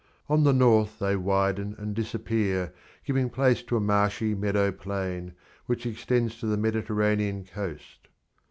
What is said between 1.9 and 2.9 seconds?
disappear,